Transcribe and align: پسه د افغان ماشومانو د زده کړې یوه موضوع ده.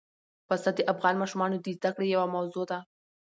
پسه 0.47 0.69
د 0.77 0.79
افغان 0.93 1.15
ماشومانو 1.21 1.55
د 1.59 1.67
زده 1.77 1.89
کړې 1.95 2.07
یوه 2.15 2.27
موضوع 2.35 2.65
ده. 2.71 2.79